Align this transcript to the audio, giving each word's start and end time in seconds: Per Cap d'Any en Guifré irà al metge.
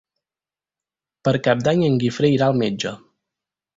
Per 1.29 1.33
Cap 1.47 1.61
d'Any 1.67 1.85
en 1.91 1.99
Guifré 2.05 2.33
irà 2.39 2.49
al 2.51 2.59
metge. 2.63 2.95